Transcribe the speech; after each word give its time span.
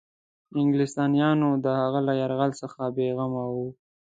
انګلیسیانو 0.59 1.49
د 1.63 1.65
هغه 1.81 1.99
له 2.07 2.13
یرغل 2.21 2.51
څخه 2.61 2.81
بېغمه 2.95 3.43
وه. 3.53 3.67